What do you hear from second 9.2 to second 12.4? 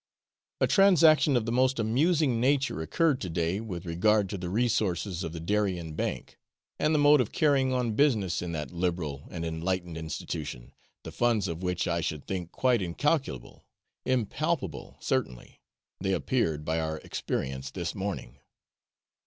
and enlightened institution, the funds of which I should